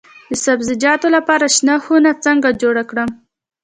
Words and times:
د 0.29 0.33
سبزیجاتو 0.45 1.07
لپاره 1.15 1.45
شنه 1.55 1.75
خونه 1.83 2.11
څنګه 2.25 2.49
جوړه 2.61 2.83
کړم؟ 2.89 3.09